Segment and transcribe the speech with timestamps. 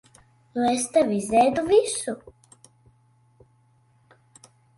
[0.53, 2.15] Nu es tev izēdu visu.